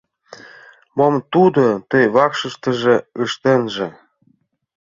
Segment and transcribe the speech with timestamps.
[0.97, 3.87] Мом тудо ты вакшыштыже ыштенже?